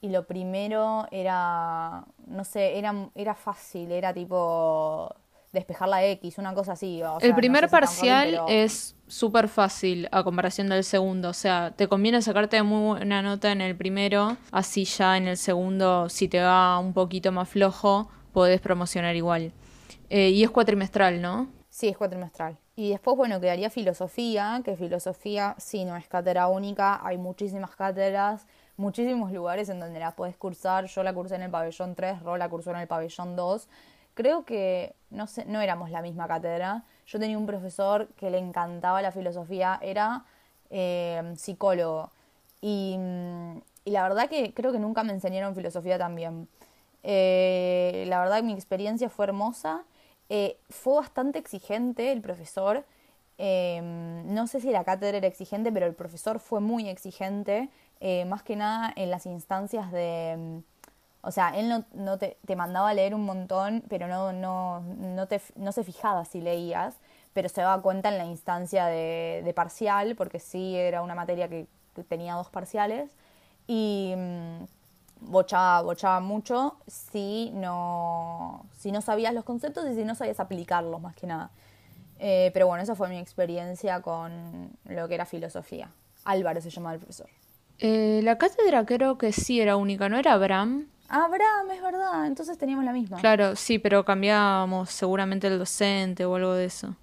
y 0.00 0.08
lo 0.08 0.26
primero 0.26 1.06
era, 1.12 2.04
no 2.26 2.44
sé, 2.44 2.78
era, 2.78 3.10
era 3.14 3.34
fácil, 3.34 3.92
era 3.92 4.12
tipo 4.12 5.14
despejar 5.54 5.88
la 5.88 6.04
X, 6.04 6.36
una 6.38 6.52
cosa 6.52 6.72
así. 6.72 7.00
el 7.20 7.34
primer 7.34 7.70
parcial 7.70 8.42
es 8.48 8.96
súper 9.06 9.48
fácil 9.48 10.08
a 10.12 10.22
comparación 10.22 10.68
del 10.68 10.84
segundo, 10.84 11.30
o 11.30 11.32
sea, 11.32 11.72
te 11.74 11.88
conviene 11.88 12.20
sacarte 12.20 12.62
muy 12.62 12.98
buena 12.98 13.22
nota 13.22 13.52
en 13.52 13.60
el 13.60 13.76
primero, 13.76 14.36
así 14.50 14.84
ya 14.84 15.16
en 15.16 15.28
el 15.28 15.36
segundo, 15.36 16.08
si 16.08 16.28
te 16.28 16.42
va 16.42 16.78
un 16.78 16.92
poquito 16.92 17.32
más 17.32 17.48
flojo, 17.48 18.10
podés 18.32 18.60
promocionar 18.60 19.16
igual. 19.16 19.52
Eh, 20.10 20.30
y 20.30 20.42
es 20.42 20.50
cuatrimestral, 20.50 21.22
¿no? 21.22 21.48
Sí, 21.70 21.88
es 21.88 21.96
cuatrimestral. 21.96 22.58
Y 22.76 22.90
después, 22.90 23.16
bueno, 23.16 23.40
quedaría 23.40 23.70
filosofía, 23.70 24.60
que 24.64 24.76
filosofía 24.76 25.54
sí 25.58 25.84
no 25.84 25.96
es 25.96 26.08
cátedra 26.08 26.48
única, 26.48 27.00
hay 27.06 27.18
muchísimas 27.18 27.76
cátedras, 27.76 28.46
muchísimos 28.76 29.30
lugares 29.32 29.68
en 29.68 29.78
donde 29.78 30.00
la 30.00 30.16
puedes 30.16 30.36
cursar. 30.36 30.86
Yo 30.86 31.02
la 31.04 31.14
cursé 31.14 31.36
en 31.36 31.42
el 31.42 31.50
pabellón 31.50 31.94
3, 31.94 32.22
Ro 32.22 32.36
la 32.36 32.48
cursó 32.48 32.70
en 32.70 32.78
el 32.78 32.88
pabellón 32.88 33.36
2 33.36 33.68
creo 34.14 34.44
que 34.44 34.94
no 35.14 35.26
sé, 35.26 35.44
no 35.46 35.60
éramos 35.60 35.90
la 35.90 36.02
misma 36.02 36.28
cátedra. 36.28 36.84
Yo 37.06 37.18
tenía 37.18 37.38
un 37.38 37.46
profesor 37.46 38.08
que 38.16 38.30
le 38.30 38.38
encantaba 38.38 39.00
la 39.02 39.12
filosofía, 39.12 39.78
era 39.82 40.24
eh, 40.70 41.34
psicólogo. 41.36 42.10
Y, 42.60 42.98
y, 43.84 43.90
la 43.90 44.02
verdad 44.02 44.28
que 44.28 44.54
creo 44.54 44.72
que 44.72 44.78
nunca 44.78 45.04
me 45.04 45.12
enseñaron 45.12 45.54
filosofía 45.54 45.98
también. 45.98 46.48
Eh, 47.02 48.04
la 48.08 48.20
verdad 48.20 48.38
que 48.38 48.44
mi 48.44 48.54
experiencia 48.54 49.08
fue 49.10 49.26
hermosa. 49.26 49.84
Eh, 50.28 50.58
fue 50.70 50.94
bastante 50.94 51.38
exigente 51.38 52.12
el 52.12 52.20
profesor. 52.20 52.84
no 53.38 54.46
sé 54.46 54.60
si 54.60 54.70
la 54.70 54.84
cátedra 54.84 55.18
era 55.18 55.26
exigente, 55.26 55.70
pero 55.72 55.86
el 55.86 55.94
profesor 55.94 56.38
fue 56.40 56.60
muy 56.60 56.88
exigente, 56.88 57.68
más 58.26 58.42
que 58.42 58.56
nada 58.56 58.92
en 58.96 59.10
las 59.10 59.26
instancias 59.26 59.90
de 59.92 60.62
o 61.24 61.30
sea, 61.30 61.50
él 61.58 61.84
no, 61.94 62.18
te, 62.18 62.36
mandaba 62.56 62.90
a 62.90 62.94
leer 62.94 63.14
un 63.14 63.24
montón, 63.24 63.82
pero 63.88 64.06
no, 64.08 64.32
no, 64.32 64.80
no, 64.80 65.26
te, 65.26 65.40
no 65.56 65.72
se 65.72 65.84
fijaba 65.84 66.24
si 66.24 66.40
leías, 66.40 66.96
pero 67.32 67.48
se 67.48 67.60
daba 67.60 67.82
cuenta 67.82 68.08
en 68.10 68.18
la 68.18 68.24
instancia 68.24 68.86
de, 68.86 69.52
parcial, 69.54 70.14
porque 70.16 70.38
sí 70.38 70.76
era 70.76 71.02
una 71.02 71.14
materia 71.14 71.48
que 71.48 71.66
tenía 72.08 72.34
dos 72.34 72.50
parciales. 72.50 73.10
Y, 73.66 74.14
mm, 74.16 74.64
bochaba, 75.20 75.82
bochaba 75.82 76.20
mucho 76.20 76.76
si 76.86 77.50
no, 77.54 78.66
si 78.78 78.92
no 78.92 79.00
sabías 79.00 79.34
los 79.34 79.44
conceptos 79.44 79.86
y 79.90 79.94
si 79.94 80.04
no 80.04 80.14
sabías 80.14 80.40
aplicarlos 80.40 81.00
más 81.00 81.14
que 81.14 81.26
nada. 81.26 81.50
Eh, 82.18 82.50
pero 82.54 82.66
bueno, 82.66 82.82
esa 82.82 82.94
fue 82.94 83.08
mi 83.08 83.18
experiencia 83.18 84.00
con 84.00 84.70
lo 84.84 85.08
que 85.08 85.14
era 85.14 85.24
filosofía. 85.24 85.90
Álvaro 86.24 86.60
se 86.60 86.70
llamaba 86.70 86.94
el 86.94 87.00
profesor. 87.00 87.28
Eh, 87.78 88.20
la 88.22 88.38
cátedra 88.38 88.86
creo 88.86 89.18
que 89.18 89.32
sí 89.32 89.60
era 89.60 89.76
única, 89.76 90.08
¿no 90.08 90.16
era 90.16 90.32
Abraham? 90.32 90.86
Ah, 91.08 91.24
Abraham, 91.26 91.70
es 91.72 91.82
verdad, 91.82 92.26
entonces 92.26 92.58
teníamos 92.58 92.84
la 92.84 92.92
misma. 92.92 93.18
Claro, 93.18 93.56
sí, 93.56 93.78
pero 93.78 94.04
cambiábamos 94.04 94.90
seguramente 94.90 95.46
el 95.46 95.58
docente 95.58 96.24
o 96.24 96.34
algo 96.34 96.54
de 96.54 96.64
eso. 96.66 96.96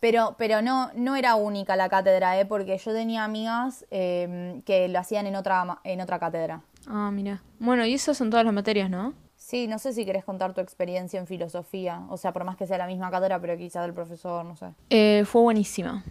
Pero, 0.00 0.34
pero 0.36 0.60
no, 0.60 0.90
no 0.94 1.16
era 1.16 1.34
única 1.34 1.76
la 1.76 1.88
cátedra, 1.88 2.38
¿eh? 2.38 2.44
porque 2.44 2.76
yo 2.76 2.92
tenía 2.92 3.24
amigas 3.24 3.86
eh, 3.90 4.60
que 4.66 4.88
lo 4.88 4.98
hacían 4.98 5.26
en 5.26 5.36
otra, 5.36 5.80
en 5.84 6.00
otra 6.00 6.18
cátedra. 6.18 6.60
Ah, 6.86 7.10
mira. 7.10 7.42
Bueno, 7.58 7.86
y 7.86 7.94
esas 7.94 8.16
son 8.16 8.28
todas 8.28 8.44
las 8.44 8.52
materias, 8.52 8.90
¿no? 8.90 9.14
Sí, 9.36 9.66
no 9.66 9.78
sé 9.78 9.92
si 9.92 10.04
querés 10.04 10.24
contar 10.24 10.52
tu 10.54 10.60
experiencia 10.60 11.18
en 11.18 11.26
filosofía. 11.26 12.02
O 12.08 12.16
sea, 12.16 12.32
por 12.32 12.44
más 12.44 12.56
que 12.56 12.66
sea 12.66 12.78
la 12.78 12.86
misma 12.86 13.10
cátedra, 13.10 13.40
pero 13.40 13.56
quizás 13.56 13.86
el 13.86 13.94
profesor, 13.94 14.44
no 14.44 14.56
sé. 14.56 14.66
Eh, 14.90 15.24
fue 15.26 15.42
buenísima. 15.42 16.04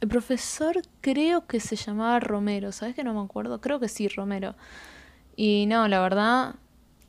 El 0.00 0.08
profesor 0.08 0.82
creo 1.00 1.46
que 1.46 1.60
se 1.60 1.76
llamaba 1.76 2.18
Romero, 2.18 2.72
¿sabes 2.72 2.94
que 2.94 3.04
no 3.04 3.14
me 3.14 3.20
acuerdo? 3.20 3.60
Creo 3.60 3.78
que 3.78 3.88
sí, 3.88 4.08
Romero. 4.08 4.54
Y 5.36 5.66
no, 5.68 5.86
la 5.86 6.00
verdad, 6.00 6.54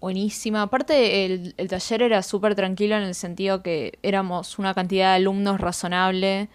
buenísima. 0.04 0.64
Aparte, 0.64 1.24
el, 1.24 1.56
el 1.56 1.70
taller 1.70 2.02
era 2.02 2.22
súper 2.24 2.56
tranquilo 2.56 2.98
en 2.98 3.04
el 3.04 3.16
sentido 3.16 3.64
que 3.64 3.98
éramos 4.04 4.60
una 4.60 4.74
cantidad 4.74 5.12
de 5.12 5.16
alumnos 5.16 5.62
razonable. 5.62 6.50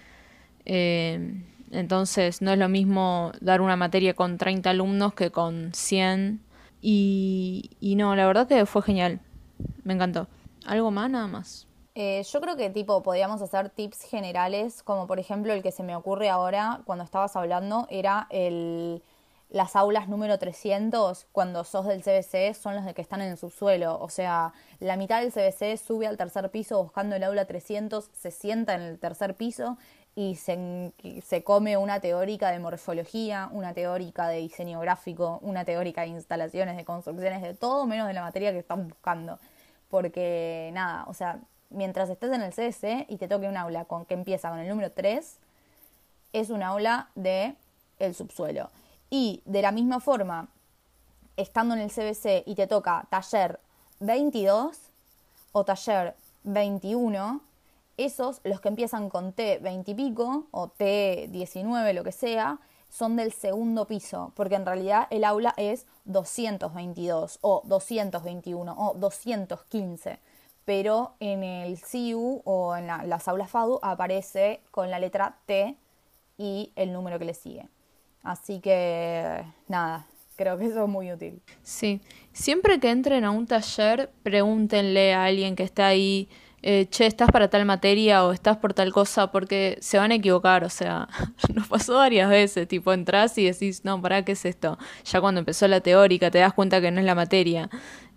Eh, 0.66 1.42
entonces, 1.70 2.42
no 2.42 2.52
es 2.52 2.58
lo 2.58 2.68
mismo 2.68 3.32
dar 3.40 3.62
una 3.62 3.74
materia 3.74 4.12
con 4.12 4.36
30 4.36 4.68
alumnos 4.68 5.14
que 5.14 5.30
con 5.30 5.72
100. 5.72 6.42
Y, 6.82 7.70
y 7.80 7.96
no, 7.96 8.14
la 8.14 8.26
verdad 8.26 8.46
que 8.46 8.66
fue 8.66 8.82
genial. 8.82 9.20
Me 9.82 9.94
encantó. 9.94 10.28
¿Algo 10.66 10.90
más? 10.90 11.08
Nada 11.08 11.26
más. 11.26 11.66
Eh, 11.94 12.22
yo 12.30 12.40
creo 12.42 12.54
que 12.54 12.68
tipo 12.68 13.02
podíamos 13.02 13.40
hacer 13.40 13.70
tips 13.70 14.02
generales, 14.02 14.82
como 14.82 15.06
por 15.06 15.18
ejemplo 15.18 15.54
el 15.54 15.62
que 15.62 15.72
se 15.72 15.82
me 15.82 15.96
ocurre 15.96 16.28
ahora 16.28 16.82
cuando 16.84 17.02
estabas 17.02 17.34
hablando 17.34 17.86
era 17.90 18.26
el 18.30 19.02
las 19.50 19.76
aulas 19.76 20.08
número 20.08 20.38
300 20.38 21.26
cuando 21.32 21.64
sos 21.64 21.86
del 21.86 22.02
CBC 22.02 22.54
son 22.54 22.74
las 22.74 22.92
que 22.92 23.00
están 23.00 23.22
en 23.22 23.30
el 23.30 23.36
subsuelo, 23.38 23.98
o 23.98 24.10
sea, 24.10 24.52
la 24.78 24.96
mitad 24.96 25.20
del 25.20 25.32
CBC 25.32 25.78
sube 25.78 26.06
al 26.06 26.16
tercer 26.16 26.50
piso 26.50 26.82
buscando 26.82 27.16
el 27.16 27.24
aula 27.24 27.46
300, 27.46 28.10
se 28.12 28.30
sienta 28.30 28.74
en 28.74 28.82
el 28.82 28.98
tercer 28.98 29.34
piso 29.34 29.78
y 30.14 30.34
se, 30.34 30.92
se 31.24 31.44
come 31.44 31.76
una 31.76 32.00
teórica 32.00 32.50
de 32.50 32.58
morfología, 32.58 33.48
una 33.52 33.72
teórica 33.72 34.28
de 34.28 34.38
diseño 34.38 34.80
gráfico, 34.80 35.38
una 35.42 35.64
teórica 35.64 36.02
de 36.02 36.08
instalaciones, 36.08 36.76
de 36.76 36.84
construcciones, 36.84 37.40
de 37.40 37.54
todo 37.54 37.86
menos 37.86 38.08
de 38.08 38.14
la 38.14 38.22
materia 38.22 38.50
que 38.50 38.58
están 38.58 38.88
buscando. 38.88 39.38
Porque 39.88 40.70
nada, 40.74 41.04
o 41.06 41.14
sea, 41.14 41.38
mientras 41.70 42.10
estés 42.10 42.32
en 42.32 42.42
el 42.42 42.52
CBC 42.52 43.08
y 43.08 43.16
te 43.16 43.28
toque 43.28 43.48
un 43.48 43.56
aula 43.56 43.84
con 43.84 44.04
que 44.06 44.14
empieza 44.14 44.50
con 44.50 44.58
el 44.58 44.68
número 44.68 44.90
3, 44.90 45.38
es 46.32 46.50
un 46.50 46.64
aula 46.64 47.10
de 47.14 47.54
el 48.00 48.14
subsuelo. 48.14 48.70
Y 49.10 49.42
de 49.44 49.62
la 49.62 49.72
misma 49.72 50.00
forma, 50.00 50.48
estando 51.36 51.74
en 51.74 51.80
el 51.80 51.90
CBC 51.90 52.44
y 52.46 52.54
te 52.54 52.66
toca 52.66 53.06
taller 53.10 53.60
22 54.00 54.76
o 55.52 55.64
taller 55.64 56.14
21, 56.44 57.40
esos, 57.96 58.40
los 58.44 58.60
que 58.60 58.68
empiezan 58.68 59.08
con 59.08 59.32
T 59.32 59.58
20 59.58 59.90
y 59.90 59.94
pico 59.94 60.46
o 60.50 60.68
T 60.68 61.28
19, 61.30 61.92
lo 61.94 62.04
que 62.04 62.12
sea, 62.12 62.58
son 62.90 63.16
del 63.16 63.32
segundo 63.32 63.86
piso, 63.86 64.32
porque 64.34 64.54
en 64.54 64.64
realidad 64.64 65.06
el 65.10 65.24
aula 65.24 65.52
es 65.56 65.86
222 66.04 67.38
o 67.42 67.62
221 67.66 68.74
o 68.78 68.94
215 68.94 70.18
pero 70.68 71.14
en 71.18 71.44
el 71.44 71.78
CIU 71.78 72.42
o 72.44 72.76
en 72.76 72.88
las 72.88 73.26
aulas 73.26 73.50
FADU 73.50 73.78
aparece 73.80 74.60
con 74.70 74.90
la 74.90 74.98
letra 74.98 75.38
T 75.46 75.74
y 76.36 76.72
el 76.76 76.92
número 76.92 77.18
que 77.18 77.24
le 77.24 77.32
sigue. 77.32 77.70
Así 78.28 78.60
que 78.60 79.42
nada, 79.68 80.06
creo 80.36 80.58
que 80.58 80.66
eso 80.66 80.82
es 80.84 80.88
muy 80.90 81.10
útil. 81.10 81.40
Sí, 81.62 82.02
siempre 82.30 82.78
que 82.78 82.90
entren 82.90 83.24
a 83.24 83.30
un 83.30 83.46
taller, 83.46 84.10
pregúntenle 84.22 85.14
a 85.14 85.24
alguien 85.24 85.56
que 85.56 85.62
está 85.62 85.86
ahí, 85.86 86.28
eh, 86.60 86.86
che, 86.90 87.06
¿estás 87.06 87.30
para 87.30 87.48
tal 87.48 87.64
materia 87.64 88.26
o 88.26 88.32
estás 88.32 88.58
por 88.58 88.74
tal 88.74 88.92
cosa? 88.92 89.32
Porque 89.32 89.78
se 89.80 89.96
van 89.96 90.10
a 90.12 90.16
equivocar, 90.16 90.62
o 90.62 90.68
sea, 90.68 91.08
nos 91.54 91.68
pasó 91.68 91.94
varias 91.94 92.28
veces, 92.28 92.68
tipo, 92.68 92.92
entras 92.92 93.38
y 93.38 93.46
decís, 93.46 93.82
no, 93.86 93.98
¿para 94.02 94.22
qué 94.26 94.32
es 94.32 94.44
esto? 94.44 94.76
Ya 95.06 95.22
cuando 95.22 95.38
empezó 95.38 95.66
la 95.66 95.80
teórica 95.80 96.30
te 96.30 96.36
das 96.36 96.52
cuenta 96.52 96.82
que 96.82 96.90
no 96.90 97.00
es 97.00 97.06
la 97.06 97.14
materia. 97.14 97.70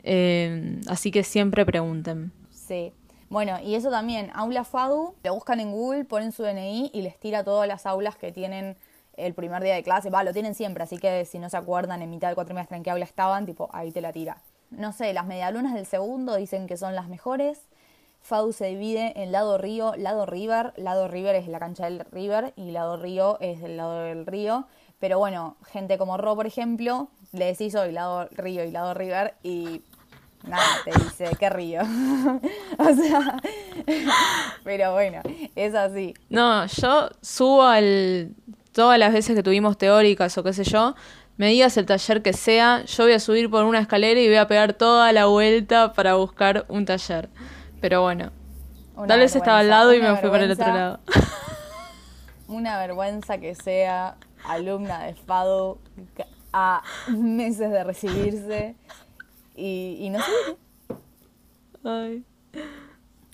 Eh, 0.03 0.81
así 0.87 1.11
que 1.11 1.23
siempre 1.23 1.65
pregunten. 1.65 2.33
Sí. 2.49 2.91
Bueno, 3.29 3.61
y 3.63 3.75
eso 3.75 3.89
también, 3.89 4.29
aula 4.33 4.65
FADU, 4.65 5.15
lo 5.23 5.33
buscan 5.33 5.61
en 5.61 5.71
Google, 5.71 6.03
ponen 6.03 6.33
su 6.33 6.43
DNI 6.43 6.91
y 6.93 7.01
les 7.01 7.17
tira 7.17 7.45
todas 7.45 7.65
las 7.65 7.85
aulas 7.85 8.17
que 8.17 8.33
tienen 8.33 8.75
el 9.17 9.33
primer 9.33 9.63
día 9.63 9.75
de 9.75 9.83
clase. 9.83 10.09
Va, 10.09 10.23
lo 10.23 10.33
tienen 10.33 10.55
siempre, 10.55 10.83
así 10.83 10.97
que 10.97 11.25
si 11.25 11.39
no 11.39 11.49
se 11.49 11.57
acuerdan 11.57 12.01
en 12.01 12.09
mitad 12.09 12.27
del 12.27 12.35
cuatrimestre 12.35 12.77
en 12.77 12.83
qué 12.83 12.91
aula 12.91 13.05
estaban, 13.05 13.45
tipo, 13.45 13.69
ahí 13.73 13.91
te 13.91 14.01
la 14.01 14.11
tira. 14.11 14.37
No 14.69 14.93
sé, 14.93 15.13
las 15.13 15.25
medialunas 15.25 15.73
del 15.73 15.85
segundo 15.85 16.35
dicen 16.35 16.67
que 16.67 16.77
son 16.77 16.95
las 16.95 17.09
mejores. 17.09 17.59
FADU 18.21 18.53
se 18.53 18.67
divide 18.67 19.21
en 19.21 19.31
lado 19.31 19.57
río, 19.57 19.95
lado 19.97 20.25
river. 20.25 20.73
Lado 20.77 21.07
river 21.07 21.35
es 21.35 21.47
la 21.47 21.59
cancha 21.59 21.85
del 21.85 22.05
river 22.11 22.53
y 22.55 22.71
lado 22.71 22.97
río 22.97 23.37
es 23.41 23.61
del 23.61 23.77
lado 23.77 24.01
del 24.01 24.25
río. 24.25 24.67
Pero 24.99 25.17
bueno, 25.17 25.57
gente 25.65 25.97
como 25.97 26.17
Ro, 26.17 26.35
por 26.35 26.45
ejemplo, 26.45 27.09
le 27.31 27.45
decís 27.45 27.73
hoy 27.75 27.91
lado 27.91 28.29
río 28.31 28.63
y 28.63 28.71
lado 28.71 28.93
river 28.93 29.33
y 29.41 29.81
nada, 30.47 30.63
te 30.85 30.91
dice, 30.91 31.29
qué 31.39 31.49
río. 31.49 31.81
o 32.77 32.95
sea, 32.95 33.41
pero 34.63 34.93
bueno, 34.93 35.21
es 35.55 35.73
así. 35.73 36.13
No, 36.29 36.65
yo 36.67 37.09
subo 37.21 37.63
al. 37.63 38.35
Todas 38.73 38.97
las 38.97 39.11
veces 39.13 39.35
que 39.35 39.43
tuvimos 39.43 39.77
teóricas 39.77 40.37
o 40.37 40.43
qué 40.43 40.53
sé 40.53 40.63
yo, 40.63 40.95
me 41.37 41.47
digas 41.47 41.75
el 41.77 41.85
taller 41.85 42.21
que 42.21 42.33
sea, 42.33 42.85
yo 42.85 43.03
voy 43.03 43.13
a 43.13 43.19
subir 43.19 43.49
por 43.49 43.65
una 43.65 43.79
escalera 43.79 44.19
y 44.19 44.27
voy 44.27 44.37
a 44.37 44.47
pegar 44.47 44.73
toda 44.73 45.11
la 45.11 45.25
vuelta 45.25 45.93
para 45.93 46.15
buscar 46.15 46.65
un 46.69 46.85
taller. 46.85 47.29
Pero 47.81 48.01
bueno, 48.01 48.31
tal 49.07 49.19
vez 49.19 49.35
estaba 49.35 49.59
al 49.59 49.69
lado 49.69 49.93
y 49.93 49.99
me 49.99 50.15
fui 50.17 50.29
para 50.29 50.45
el 50.45 50.51
otro 50.51 50.67
lado. 50.67 50.99
una 52.47 52.77
vergüenza 52.77 53.37
que 53.39 53.55
sea 53.55 54.17
alumna 54.45 55.03
de 55.03 55.15
FADO 55.15 55.79
a 56.53 56.83
meses 57.07 57.71
de 57.71 57.83
recibirse 57.83 58.75
y, 59.55 59.97
y 59.99 60.09
no 60.09 60.19
sé. 60.19 60.97
Ay. 61.83 62.25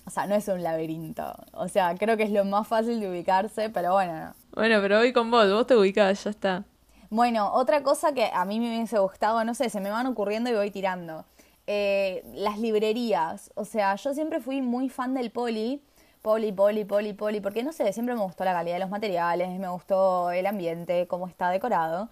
O 0.05 0.09
sea, 0.09 0.25
no 0.25 0.35
es 0.35 0.47
un 0.47 0.63
laberinto. 0.63 1.35
O 1.51 1.67
sea, 1.67 1.95
creo 1.95 2.15
que 2.15 2.23
es 2.23 2.31
lo 2.31 2.45
más 2.45 2.67
fácil 2.67 2.99
de 2.99 3.09
ubicarse, 3.09 3.69
pero 3.69 3.93
bueno. 3.93 4.33
Bueno, 4.57 4.81
pero 4.81 4.97
voy 4.97 5.13
con 5.13 5.29
vos, 5.29 5.47
vos 5.51 5.67
te 5.67 5.75
ubicás, 5.75 6.23
ya 6.23 6.31
está. 6.31 6.63
Bueno, 7.11 7.53
otra 7.53 7.83
cosa 7.83 8.15
que 8.15 8.31
a 8.33 8.43
mí 8.43 8.59
me 8.59 8.75
hubiese 8.75 8.97
gustado, 8.97 9.43
no 9.43 9.53
sé, 9.53 9.69
se 9.69 9.79
me 9.79 9.91
van 9.91 10.07
ocurriendo 10.07 10.49
y 10.49 10.55
voy 10.55 10.71
tirando. 10.71 11.25
Eh, 11.67 12.23
las 12.33 12.57
librerías. 12.57 13.51
O 13.53 13.65
sea, 13.65 13.93
yo 13.97 14.15
siempre 14.15 14.39
fui 14.39 14.63
muy 14.63 14.89
fan 14.89 15.13
del 15.13 15.29
poli. 15.29 15.83
Poli, 16.23 16.51
poli, 16.51 16.85
poli, 16.85 17.13
poli. 17.13 17.39
Porque 17.39 17.61
no 17.61 17.71
sé, 17.71 17.93
siempre 17.93 18.15
me 18.15 18.21
gustó 18.21 18.45
la 18.45 18.53
calidad 18.53 18.77
de 18.77 18.79
los 18.79 18.89
materiales, 18.89 19.47
me 19.59 19.67
gustó 19.69 20.31
el 20.31 20.47
ambiente, 20.47 21.05
cómo 21.05 21.27
está 21.27 21.51
decorado. 21.51 22.09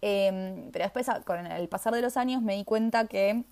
Eh, 0.00 0.68
pero 0.72 0.84
después, 0.84 1.08
con 1.26 1.48
el 1.48 1.68
pasar 1.68 1.92
de 1.94 2.00
los 2.00 2.16
años, 2.16 2.42
me 2.42 2.54
di 2.54 2.62
cuenta 2.62 3.08
que 3.08 3.42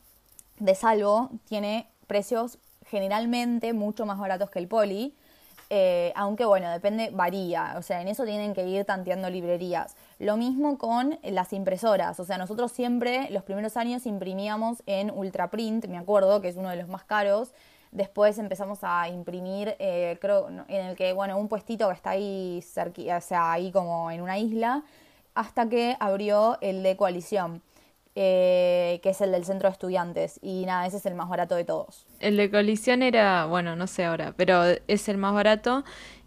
de 0.61 0.75
salvo 0.76 1.31
tiene 1.49 1.88
precios 2.07 2.59
generalmente 2.87 3.73
mucho 3.73 4.07
más 4.07 4.21
baratos 4.21 4.50
que 4.50 4.61
el 4.61 4.69
poli. 4.69 5.17
Eh, 5.68 6.12
aunque 6.14 6.44
bueno, 6.44 6.70
depende, 6.70 7.11
varía, 7.12 7.75
o 7.76 7.82
sea, 7.82 8.00
en 8.00 8.06
eso 8.06 8.25
tienen 8.25 8.54
que 8.54 8.66
ir 8.66 8.85
tanteando 8.85 9.28
librerías. 9.28 9.96
Lo 10.20 10.37
mismo 10.37 10.78
con 10.78 11.18
las 11.25 11.52
impresoras, 11.52 12.20
o 12.20 12.25
sea, 12.25 12.38
nosotros 12.38 12.70
siempre 12.70 13.28
los 13.30 13.42
primeros 13.42 13.76
años 13.76 14.06
imprimíamos 14.06 14.82
en 14.87 15.11
Ultraprint, 15.11 15.87
me 15.87 15.99
acuerdo 15.99 16.40
que 16.40 16.49
es 16.49 16.56
uno 16.56 16.70
de 16.70 16.76
los 16.76 16.88
más 16.88 17.02
caros, 17.04 17.52
después 17.90 18.38
empezamos 18.38 18.80
a 18.82 19.08
imprimir, 19.08 19.75
eh, 19.80 20.18
creo, 20.20 20.49
en 20.49 20.87
el 20.87 20.96
que, 20.96 21.12
bueno, 21.12 21.37
un 21.37 21.49
puestito 21.49 21.88
que 21.88 21.94
está 21.94 22.11
ahí, 22.11 22.62
o 22.62 23.20
sea, 23.20 23.52
ahí 23.52 23.73
como 23.73 24.11
en 24.12 24.20
una 24.20 24.38
isla, 24.38 24.85
hasta 25.35 25.68
que 25.68 25.96
abrió 25.99 26.58
el 26.61 26.85
de 26.85 26.96
coalición. 26.96 27.62
Eh, 28.18 28.99
que 29.02 29.11
es 29.11 29.20
el 29.20 29.30
del 29.30 29.44
centro 29.44 29.68
de 29.68 29.75
estudiantes. 29.75 30.40
Y 30.40 30.64
nada, 30.64 30.87
ese 30.87 30.96
es 30.96 31.04
el 31.04 31.14
más 31.14 31.28
barato 31.28 31.54
de 31.54 31.64
todos. 31.64 32.06
El 32.18 32.38
de 32.38 32.50
colisión 32.50 33.02
era, 33.02 33.44
bueno, 33.44 33.76
no 33.76 33.87
sé 33.87 34.06
ahora, 34.06 34.32
pero 34.35 34.62
es 34.88 35.11
el 35.11 35.18
más 35.18 35.35
barato. 35.35 35.85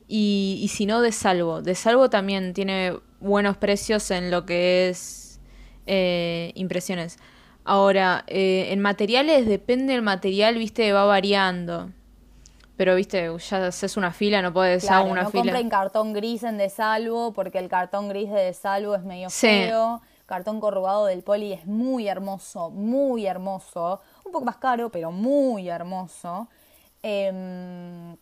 Y, 0.08 0.60
y 0.62 0.68
si 0.68 0.86
no, 0.86 1.02
de 1.02 1.12
salvo. 1.12 1.64
De 1.64 1.74
salvo 1.74 2.12
también 2.12 2.54
tiene 2.54 2.96
buenos 3.20 3.58
precios 3.58 4.12
en 4.12 4.30
lo 4.30 4.46
que 4.46 4.90
es 4.90 5.40
eh, 5.88 6.52
impresiones. 6.54 7.18
Ahora, 7.64 8.24
eh, 8.28 8.68
en 8.70 8.82
materiales, 8.82 9.48
depende 9.48 9.94
del 9.94 10.04
material, 10.04 10.60
viste, 10.60 10.94
va 10.94 11.06
variando. 11.06 11.90
Pero, 12.78 12.94
viste, 12.94 13.32
ya 13.50 13.66
haces 13.66 13.98
una 13.98 14.12
fila, 14.12 14.44
no 14.44 14.54
puedes 14.54 14.84
claro, 14.84 15.00
hacer 15.00 15.12
una 15.12 15.24
no 15.24 15.32
fila. 15.32 15.44
compren 15.44 15.70
cartón 15.72 16.14
gris 16.14 16.44
en 16.44 16.60
de 16.60 16.70
salvo, 16.70 17.34
porque 17.34 17.58
el 17.58 17.68
cartón 17.68 18.10
gris 18.10 18.30
de 18.30 18.42
de 18.42 18.54
salvo 18.54 18.94
es 18.94 19.04
medio 19.04 19.32
feo 19.32 20.04
cartón 20.30 20.60
corrugado 20.60 21.08
del 21.08 21.24
poli 21.24 21.54
es 21.54 21.66
muy 21.66 22.08
hermoso, 22.08 22.70
muy 22.70 23.26
hermoso. 23.26 24.00
Un 24.24 24.32
poco 24.32 24.46
más 24.46 24.58
caro, 24.58 24.90
pero 24.92 25.12
muy 25.12 25.68
hermoso. 25.68 26.48
Em, 27.02 28.16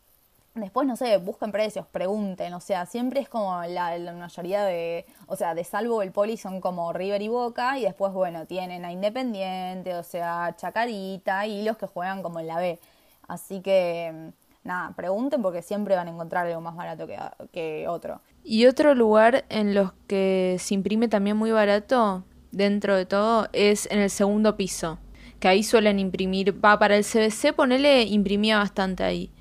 después, 0.56 0.88
no 0.88 0.96
sé, 0.96 1.18
busquen 1.18 1.52
precios, 1.52 1.86
pregunten. 1.88 2.54
O 2.54 2.62
sea, 2.62 2.86
siempre 2.86 3.20
es 3.20 3.30
como 3.30 3.62
la, 3.66 3.98
la, 3.98 4.14
mayoría 4.14 4.64
de. 4.64 5.06
O 5.28 5.36
sea, 5.36 5.54
de 5.54 5.64
salvo 5.66 6.02
el 6.02 6.12
poli 6.14 6.38
son 6.38 6.62
como 6.62 6.94
River 6.94 7.22
y 7.22 7.28
Boca. 7.28 7.78
Y 7.78 7.84
después, 7.84 8.14
bueno, 8.14 8.46
tienen 8.48 8.86
a 8.86 8.92
Independiente, 8.92 9.94
o 9.96 10.04
sea, 10.04 10.56
Chacarita 10.58 11.46
y 11.46 11.64
los 11.64 11.78
que 11.78 11.88
juegan 11.88 12.24
como 12.24 12.40
en 12.40 12.48
la 12.48 12.58
B. 12.58 12.80
Así 13.28 13.62
que 13.62 14.32
nada, 14.68 14.94
pregunten 14.96 15.42
porque 15.42 15.62
siempre 15.64 15.96
van 15.96 16.08
a 16.08 16.12
encontrar 16.12 16.46
algo 16.46 16.62
más 16.62 16.76
barato 16.76 17.08
que, 17.08 17.18
que 17.52 17.88
otro. 17.88 18.22
Y 18.44 18.66
otro 18.68 18.94
lugar 18.94 19.46
en 19.50 19.74
los 19.74 19.94
que 20.08 20.58
se 20.60 20.76
imprime 20.76 21.08
también 21.08 21.36
muy 21.36 21.52
barato, 21.52 22.24
dentro 22.52 22.96
de 22.96 23.06
todo, 23.06 23.48
es 23.54 23.88
en 23.92 24.00
el 24.00 24.10
segundo 24.10 24.56
piso. 24.56 25.00
Que 25.40 25.48
ahí 25.48 25.64
suelen 25.64 26.00
imprimir, 26.00 26.64
va 26.64 26.80
para 26.80 26.98
el 26.98 27.04
CBC, 27.04 27.54
ponele, 27.56 28.04
imprimía 28.04 28.58
bastante 28.58 29.04
ahí. 29.04 29.32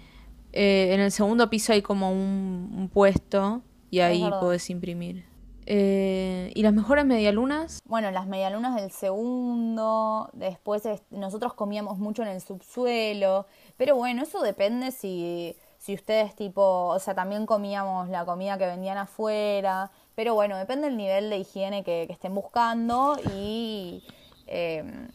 Eh, 0.53 0.95
en 0.95 1.01
el 1.01 1.11
segundo 1.11 1.51
piso 1.51 1.73
hay 1.73 1.83
como 1.83 2.11
un, 2.11 2.91
puesto 2.93 3.63
y 3.91 4.01
ahí 4.01 4.25
puedes 4.41 4.71
imprimir. 4.71 5.25
Eh, 5.69 6.53
¿Y 6.55 6.63
las 6.63 6.73
mejores 6.73 7.05
medialunas? 7.05 7.83
Bueno, 7.85 8.13
las 8.13 8.29
medialunas 8.29 8.77
del 8.77 8.93
segundo, 8.93 10.31
después 10.33 10.85
nosotros 11.11 11.55
comíamos 11.55 11.99
mucho 11.99 12.23
en 12.23 12.29
el 12.29 12.41
subsuelo, 12.41 13.47
pero 13.77 13.97
bueno, 13.97 14.23
eso 14.23 14.43
depende 14.43 14.93
si, 14.93 15.57
si 15.79 15.95
ustedes 15.95 16.37
tipo, 16.37 16.63
o 16.63 16.99
sea, 17.01 17.15
también 17.15 17.47
comíamos 17.47 18.09
la 18.09 18.25
comida 18.25 18.57
que 18.59 18.67
vendían 18.67 18.97
afuera, 18.97 19.91
pero 20.15 20.35
bueno, 20.35 20.57
depende 20.57 20.87
del 20.87 20.97
nivel 20.97 21.31
de 21.31 21.39
higiene 21.39 21.83
que, 21.83 22.07
estén 22.09 22.35
buscando 22.35 23.17
y... 23.35 24.05
Em, 24.47 25.09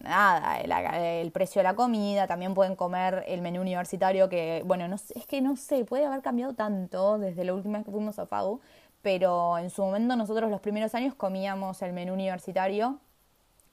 nada, 0.00 0.60
el, 0.60 1.30
precio 1.32 1.60
de 1.60 1.64
la 1.64 1.74
comida, 1.74 2.26
también 2.26 2.54
pueden 2.54 2.76
comer 2.76 3.24
el 3.26 3.40
menú 3.40 3.60
universitario 3.60 4.28
que, 4.28 4.62
bueno, 4.64 4.88
no, 4.88 4.94
es 4.94 5.26
que 5.26 5.40
no 5.40 5.56
sé, 5.56 5.84
puede 5.84 6.06
haber 6.06 6.22
cambiado 6.22 6.54
tanto 6.54 7.18
desde 7.18 7.44
la 7.44 7.54
última 7.54 7.78
vez 7.78 7.84
que 7.84 7.90
fuimos 7.90 8.18
a 8.18 8.26
FAU, 8.26 8.60
pero 9.08 9.56
en 9.56 9.70
su 9.70 9.80
momento 9.80 10.16
nosotros 10.16 10.50
los 10.50 10.60
primeros 10.60 10.94
años 10.94 11.14
comíamos 11.14 11.80
el 11.80 11.94
menú 11.94 12.12
universitario, 12.12 12.98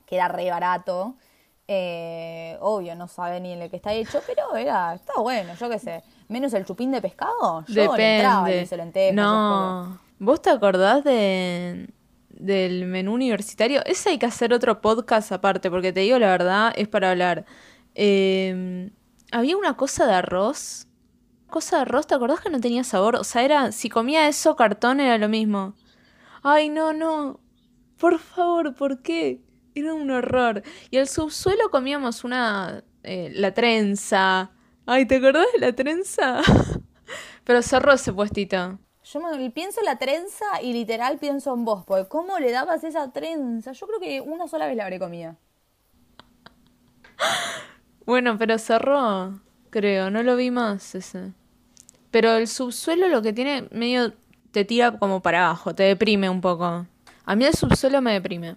que 0.05 0.15
era 0.15 0.29
re 0.29 0.49
barato. 0.49 1.15
Eh, 1.67 2.57
obvio, 2.61 2.95
no 2.95 3.09
sabe 3.09 3.41
ni 3.41 3.51
el 3.51 3.69
que 3.69 3.75
está 3.75 3.91
hecho, 3.91 4.21
pero 4.25 4.55
era, 4.55 4.93
está 4.93 5.19
bueno, 5.19 5.53
yo 5.55 5.69
qué 5.69 5.77
sé. 5.77 6.03
Menos 6.29 6.53
el 6.53 6.63
chupín 6.63 6.89
de 6.89 7.01
pescado, 7.01 7.65
yo 7.67 7.81
Depende. 7.81 8.15
entraba 8.15 8.49
y 8.49 8.65
se 8.65 8.77
lo 8.77 8.85
No, 9.11 9.99
¿vos 10.19 10.41
te 10.41 10.51
acordás 10.51 11.03
de, 11.03 11.89
del 12.29 12.85
menú 12.85 13.13
universitario? 13.13 13.83
Ese 13.85 14.11
hay 14.11 14.17
que 14.17 14.27
hacer 14.27 14.53
otro 14.53 14.79
podcast 14.79 15.33
aparte, 15.33 15.69
porque 15.69 15.91
te 15.91 15.99
digo 15.99 16.17
la 16.17 16.29
verdad, 16.29 16.71
es 16.77 16.87
para 16.87 17.11
hablar. 17.11 17.43
Eh, 17.93 18.89
había 19.33 19.57
una 19.57 19.75
cosa 19.75 20.07
de 20.07 20.13
arroz 20.13 20.87
cosa 21.55 21.77
de 21.77 21.81
arroz, 21.83 22.05
¿te 22.05 22.15
acordás 22.15 22.41
que 22.41 22.49
no 22.49 22.59
tenía 22.59 22.83
sabor? 22.83 23.15
O 23.15 23.23
sea, 23.23 23.41
era, 23.41 23.71
si 23.71 23.87
comía 23.87 24.27
eso, 24.27 24.57
cartón 24.57 24.99
era 24.99 25.17
lo 25.17 25.29
mismo. 25.29 25.73
Ay, 26.43 26.67
no, 26.67 26.91
no. 26.91 27.39
Por 27.97 28.19
favor, 28.19 28.75
¿por 28.75 29.01
qué? 29.01 29.41
Era 29.73 29.93
un 29.93 30.11
horror. 30.11 30.63
Y 30.91 30.97
al 30.97 31.07
subsuelo 31.07 31.71
comíamos 31.71 32.25
una... 32.25 32.83
Eh, 33.03 33.31
la 33.33 33.53
trenza. 33.53 34.51
Ay, 34.85 35.05
¿te 35.05 35.15
acordás 35.15 35.45
de 35.53 35.59
la 35.59 35.71
trenza? 35.71 36.41
Pero 37.45 37.61
cerró 37.61 37.93
ese 37.93 38.11
puestito. 38.11 38.77
Yo 39.05 39.19
me 39.21 39.49
pienso 39.49 39.79
en 39.79 39.85
la 39.85 39.97
trenza 39.97 40.61
y 40.61 40.73
literal 40.73 41.19
pienso 41.19 41.53
en 41.53 41.63
vos, 41.63 41.85
porque 41.85 42.09
¿cómo 42.09 42.37
le 42.37 42.51
dabas 42.51 42.83
esa 42.83 43.13
trenza? 43.13 43.71
Yo 43.71 43.87
creo 43.87 44.01
que 44.01 44.19
una 44.19 44.49
sola 44.49 44.67
vez 44.67 44.75
la 44.75 44.83
habré 44.83 44.99
comido. 44.99 45.37
Bueno, 48.05 48.37
pero 48.37 48.59
cerró, 48.59 49.41
creo, 49.71 50.11
no 50.11 50.21
lo 50.21 50.35
vi 50.35 50.51
más 50.51 50.93
ese. 50.93 51.33
Pero 52.15 52.37
el 52.37 52.47
subsuelo 52.47 53.09
lo 53.09 53.21
que 53.21 53.33
tiene 53.33 53.67
medio 53.71 54.13
te 54.51 54.63
tira 54.63 54.97
como 54.99 55.19
para 55.19 55.47
abajo, 55.47 55.75
te 55.75 55.83
deprime 55.83 56.29
un 56.29 56.39
poco. 56.39 56.85
A 57.25 57.35
mí 57.35 57.43
el 57.43 57.53
subsuelo 57.53 58.01
me 58.01 58.13
deprime. 58.13 58.55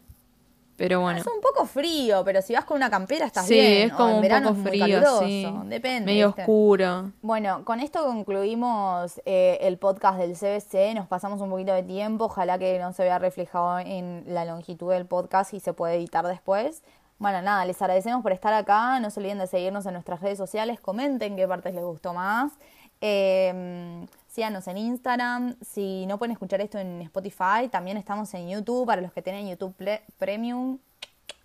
Pero 0.77 1.01
bueno. 1.01 1.19
Es 1.19 1.27
un 1.27 1.41
poco 1.41 1.67
frío, 1.67 2.23
pero 2.25 2.41
si 2.41 2.53
vas 2.53 2.65
con 2.65 2.77
una 2.77 2.89
campera 2.89 3.27
estás 3.27 3.49
bien. 3.49 3.67
Sí, 3.67 3.83
es 3.83 3.93
como 3.93 4.21
un 4.21 4.29
poco 4.29 4.55
frío, 4.63 5.03
sí. 5.19 5.53
Depende. 5.65 6.07
Medio 6.07 6.29
oscuro. 6.29 7.11
Bueno, 7.21 7.65
con 7.65 7.81
esto 7.81 8.05
concluimos 8.05 9.21
eh, 9.27 9.59
el 9.63 9.77
podcast 9.77 10.21
del 10.21 10.37
CBC. 10.37 10.95
Nos 10.95 11.09
pasamos 11.09 11.41
un 11.41 11.51
poquito 11.51 11.73
de 11.73 11.83
tiempo. 11.83 12.27
Ojalá 12.27 12.61
que 12.61 12.79
no 12.79 12.93
se 12.93 13.03
vea 13.03 13.19
reflejado 13.19 13.81
en 13.81 14.23
la 14.29 14.45
longitud 14.45 14.93
del 14.93 15.05
podcast 15.05 15.53
y 15.53 15.59
se 15.59 15.73
puede 15.73 15.97
editar 15.97 16.25
después. 16.25 16.85
Bueno, 17.19 17.43
nada, 17.43 17.65
les 17.65 17.83
agradecemos 17.83 18.23
por 18.23 18.31
estar 18.31 18.55
acá. 18.55 19.01
No 19.01 19.11
se 19.11 19.19
olviden 19.19 19.39
de 19.39 19.49
seguirnos 19.49 19.85
en 19.87 19.95
nuestras 19.95 20.21
redes 20.21 20.39
sociales. 20.39 20.79
Comenten 20.79 21.35
qué 21.35 21.49
partes 21.49 21.75
les 21.75 21.83
gustó 21.83 22.15
más. 22.15 22.53
Eh, 23.01 24.07
síganos 24.29 24.67
en 24.69 24.79
Instagram. 24.79 25.57
Si 25.61 26.07
no 26.07 26.19
pueden 26.19 26.33
escuchar 26.33 26.61
esto 26.61 26.79
en 26.79 27.03
Spotify, 27.03 27.69
también 27.71 27.97
estamos 27.97 28.33
en 28.35 28.49
YouTube 28.49 28.87
para 28.87 29.03
los 29.03 29.13
que 29.13 29.23
tienen 29.23 29.49
YouTube 29.49 29.75
Premium. 30.19 30.79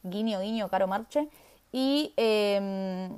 Guiño, 0.03 0.39
guiño, 0.41 0.69
caro 0.69 0.87
marche. 0.87 1.29
Y 1.71 2.13
em, 2.17 3.17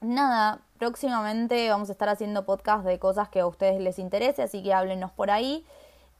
nada, 0.00 0.60
próximamente 0.78 1.68
vamos 1.68 1.88
a 1.88 1.92
estar 1.92 2.08
haciendo 2.08 2.44
podcast 2.44 2.84
de 2.84 2.98
cosas 2.98 3.28
que 3.28 3.40
a 3.40 3.46
ustedes 3.46 3.80
les 3.80 3.98
interese, 3.98 4.42
así 4.42 4.62
que 4.62 4.72
háblenos 4.72 5.10
por 5.10 5.30
ahí. 5.30 5.64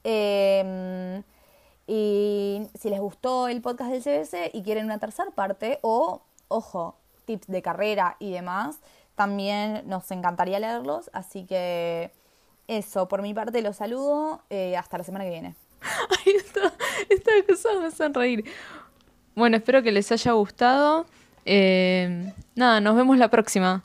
Em, 0.03 1.23
y 1.87 2.67
si 2.79 2.89
les 2.89 2.99
gustó 2.99 3.47
el 3.47 3.61
podcast 3.61 3.91
del 3.91 4.03
CBC 4.03 4.51
y 4.53 4.63
quieren 4.63 4.85
una 4.85 4.99
tercera 4.99 5.31
parte, 5.31 5.79
o, 5.81 6.21
ojo, 6.49 6.95
tips 7.25 7.47
de 7.47 7.61
carrera 7.61 8.17
y 8.19 8.31
demás, 8.31 8.79
también 9.15 9.83
nos 9.85 10.09
encantaría 10.11 10.59
leerlos, 10.59 11.09
así 11.13 11.45
que 11.45 12.11
eso, 12.67 13.07
por 13.07 13.21
mi 13.21 13.33
parte 13.33 13.61
los 13.61 13.77
saludo, 13.77 14.41
eh, 14.49 14.77
hasta 14.77 14.97
la 14.97 15.03
semana 15.03 15.25
que 15.25 15.31
viene. 15.31 15.55
Ay, 16.25 16.33
esta, 17.09 17.31
cosa 17.47 17.69
me 17.79 17.87
hacen 17.87 18.13
reír. 18.13 18.45
Bueno, 19.35 19.57
espero 19.57 19.83
que 19.83 19.91
les 19.91 20.11
haya 20.11 20.31
gustado. 20.33 21.05
Eh, 21.45 22.31
nada, 22.55 22.79
nos 22.79 22.95
vemos 22.95 23.17
la 23.17 23.29
próxima. 23.29 23.83